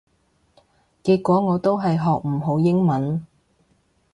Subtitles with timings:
[1.03, 3.23] 結果我都係學唔好英文